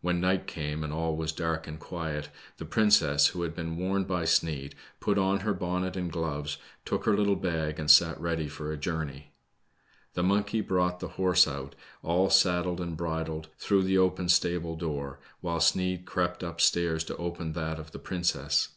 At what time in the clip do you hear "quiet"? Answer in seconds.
1.78-2.30